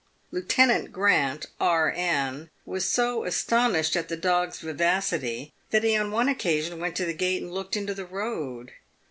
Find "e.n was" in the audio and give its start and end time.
1.61-2.85